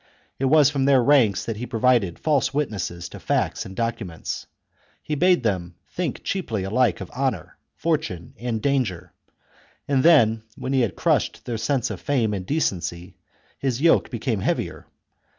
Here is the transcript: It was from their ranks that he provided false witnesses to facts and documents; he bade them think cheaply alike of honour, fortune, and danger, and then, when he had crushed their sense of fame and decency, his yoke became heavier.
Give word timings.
It 0.39 0.45
was 0.45 0.71
from 0.71 0.85
their 0.85 1.03
ranks 1.03 1.45
that 1.45 1.57
he 1.57 1.67
provided 1.67 2.17
false 2.17 2.55
witnesses 2.55 3.07
to 3.09 3.19
facts 3.19 3.67
and 3.67 3.75
documents; 3.75 4.47
he 5.03 5.13
bade 5.13 5.43
them 5.43 5.75
think 5.91 6.23
cheaply 6.23 6.63
alike 6.63 7.01
of 7.01 7.11
honour, 7.11 7.59
fortune, 7.75 8.33
and 8.39 8.63
danger, 8.63 9.13
and 9.87 10.01
then, 10.01 10.41
when 10.57 10.73
he 10.73 10.81
had 10.81 10.95
crushed 10.95 11.45
their 11.45 11.59
sense 11.59 11.91
of 11.91 12.01
fame 12.01 12.33
and 12.33 12.47
decency, 12.47 13.15
his 13.59 13.79
yoke 13.79 14.09
became 14.09 14.39
heavier. 14.39 14.87